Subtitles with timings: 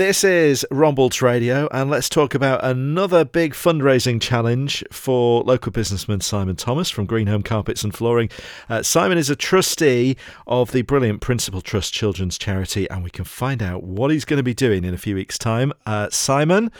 [0.00, 6.22] This is Rombalds Radio, and let's talk about another big fundraising challenge for local businessman
[6.22, 8.30] Simon Thomas from Green Home Carpets and Flooring.
[8.70, 10.16] Uh, Simon is a trustee
[10.46, 14.38] of the brilliant Principal Trust Children's Charity, and we can find out what he's going
[14.38, 15.70] to be doing in a few weeks' time.
[15.84, 16.72] Uh, Simon,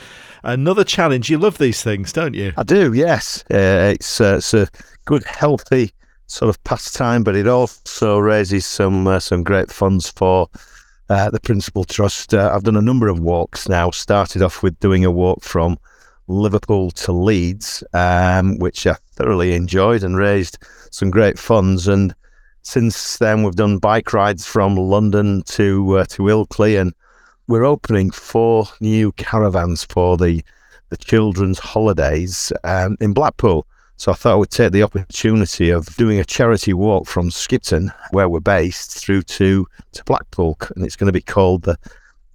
[0.43, 1.29] another challenge.
[1.29, 2.55] You love these things, don't you?
[2.57, 3.45] I do, yes.
[3.50, 4.66] Uh, it's, uh, it's a
[5.05, 5.93] good, healthy
[6.27, 10.48] sort of pastime, but it also raises some uh, some great funds for
[11.11, 12.32] uh, the Principal Trust.
[12.32, 13.90] Uh, I've done a number of walks now.
[13.90, 15.76] Started off with doing a walk from
[16.29, 20.58] Liverpool to Leeds, um, which I thoroughly enjoyed and raised
[20.93, 21.88] some great funds.
[21.88, 22.14] And
[22.62, 26.94] since then, we've done bike rides from London to uh, to Ilkley, and
[27.49, 30.43] we're opening four new caravans for the
[30.90, 33.66] the children's holidays um, in Blackpool.
[34.00, 37.92] So I thought I would take the opportunity of doing a charity walk from Skipton,
[38.12, 40.56] where we're based, through to, to Blackpool.
[40.75, 41.78] And it's going to be called the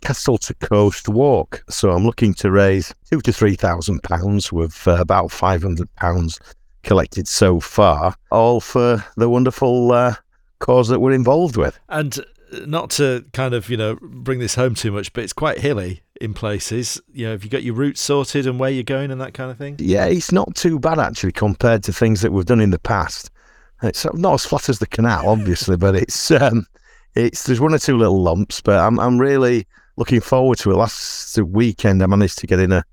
[0.01, 1.63] Castle to Coast Walk.
[1.67, 5.93] So I'm looking to raise two to three thousand pounds with uh, about five hundred
[5.95, 6.39] pounds
[6.83, 10.13] collected so far, all for the wonderful uh,
[10.59, 11.79] cause that we're involved with.
[11.89, 12.23] And
[12.65, 16.01] not to kind of, you know, bring this home too much, but it's quite hilly
[16.21, 17.01] in places.
[17.13, 19.51] You know, have you got your route sorted and where you're going and that kind
[19.51, 19.75] of thing?
[19.79, 23.31] Yeah, it's not too bad actually compared to things that we've done in the past.
[23.83, 26.65] It's not as flat as the canal, obviously, but it's um,
[27.15, 30.75] it's there's one or two little lumps, but I'm I'm really looking forward to it.
[30.75, 32.83] Last weekend, I managed to get in a,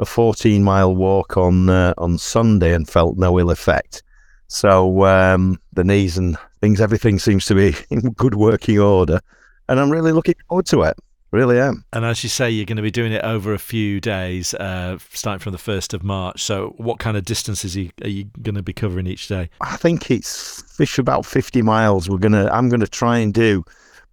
[0.00, 4.02] a 14 mile walk on uh, on Sunday and felt no ill effect.
[4.48, 9.20] So um, the knees and things, everything seems to be in good working order,
[9.68, 10.96] and I'm really looking forward to it.
[11.30, 11.84] Really am.
[11.92, 14.98] And as you say, you're going to be doing it over a few days, uh,
[15.12, 16.40] starting from the 1st of March.
[16.40, 19.50] So, what kind of distances are you, are you going to be covering each day?
[19.60, 22.08] I think it's fish about 50 miles.
[22.08, 22.48] We're gonna.
[22.52, 23.64] I'm going to try and do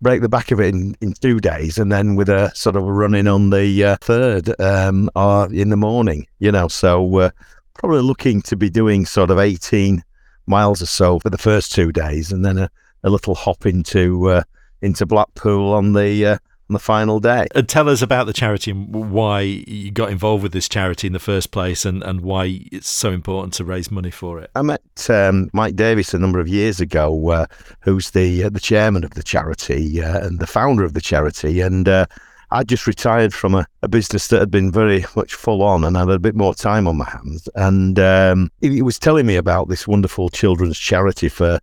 [0.01, 2.81] break the back of it in, in two days, and then with a sort of
[2.85, 6.25] running on the uh, third um, or in the morning.
[6.39, 7.33] You know, so we're
[7.75, 10.03] probably looking to be doing sort of 18
[10.51, 12.69] miles or so for the first two days, and then a,
[13.03, 14.43] a little hop into uh,
[14.81, 16.37] into Blackpool on the uh,
[16.71, 17.47] on the final day.
[17.53, 21.13] And tell us about the charity and why you got involved with this charity in
[21.13, 24.49] the first place and, and why it's so important to raise money for it.
[24.55, 27.45] I met um, Mike Davis a number of years ago, uh,
[27.81, 31.59] who's the uh, the chairman of the charity uh, and the founder of the charity,
[31.61, 32.05] and uh,
[32.53, 35.95] I just retired from a, a, business that had been very much full on and
[35.95, 37.47] had a bit more time on my hands.
[37.55, 41.59] And um, he, he, was telling me about this wonderful children's charity for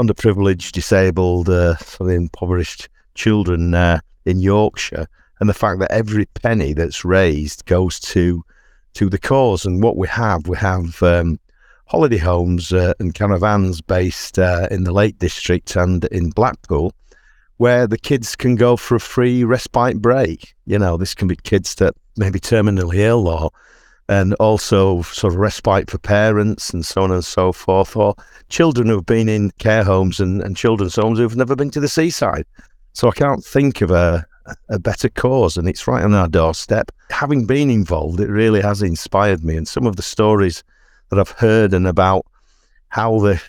[0.00, 5.06] underprivileged, disabled, uh, sort of impoverished children uh, in Yorkshire,
[5.38, 8.44] and the fact that every penny that's raised goes to
[8.94, 9.64] to the cause.
[9.64, 11.38] And what we have, we have um,
[11.86, 16.92] holiday homes uh, and caravans based uh, in the Lake District and in Blackpool,
[17.58, 20.54] where the kids can go for a free respite break.
[20.66, 23.50] You know, this can be kids that may be terminally ill or
[24.08, 28.14] and also sort of respite for parents and so on and so forth, or
[28.50, 31.88] children who've been in care homes and, and children's homes who've never been to the
[31.88, 32.44] seaside.
[32.92, 34.26] So I can't think of a,
[34.68, 36.90] a better cause, and it's right on our doorstep.
[37.10, 39.56] Having been involved, it really has inspired me.
[39.56, 40.62] And some of the stories
[41.08, 42.26] that I've heard and about
[42.88, 43.42] how the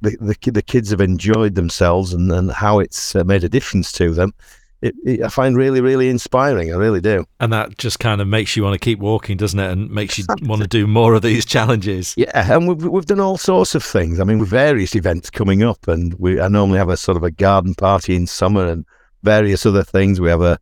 [0.00, 3.92] the, the, the kids have enjoyed themselves and, and how it's uh, made a difference
[3.92, 4.34] to them,
[4.82, 6.72] it, it, I find really, really inspiring.
[6.72, 7.26] I really do.
[7.38, 9.70] And that just kind of makes you want to keep walking, doesn't it?
[9.70, 12.14] And makes you want to do more of these challenges.
[12.16, 14.20] Yeah, and we've, we've done all sorts of things.
[14.20, 17.24] I mean, with various events coming up, and we I normally have a sort of
[17.24, 18.86] a garden party in summer and
[19.22, 20.20] various other things.
[20.20, 20.58] We have a,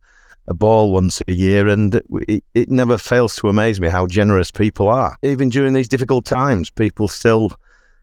[0.47, 1.95] a ball once a year, and
[2.27, 5.17] it, it never fails to amaze me how generous people are.
[5.21, 7.53] Even during these difficult times, people still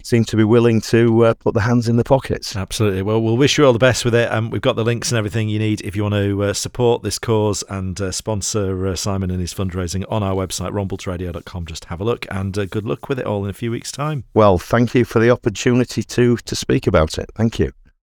[0.06, 2.54] seem to be willing to uh, put their hands in the pockets.
[2.54, 3.02] Absolutely.
[3.02, 4.30] Well, we'll wish you all the best with it.
[4.30, 7.02] Um, we've got the links and everything you need if you want to uh, support
[7.02, 11.66] this cause and uh, sponsor uh, Simon and his fundraising on our website, rombaldsradio.com.
[11.66, 13.92] Just have a look and uh, good luck with it all in a few weeks'
[13.92, 14.24] time.
[14.34, 17.30] Well, thank you for the opportunity to to speak about it.
[17.34, 17.72] Thank you.